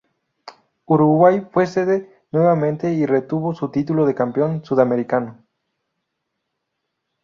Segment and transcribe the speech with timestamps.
[0.87, 5.45] Uruguay fue sede nuevamente y retuvo su título de campeón sudamericano.